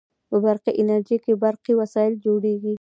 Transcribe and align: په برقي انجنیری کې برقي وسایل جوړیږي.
په 0.29 0.35
برقي 0.43 0.71
انجنیری 0.79 1.17
کې 1.23 1.33
برقي 1.43 1.73
وسایل 1.81 2.13
جوړیږي. 2.25 2.69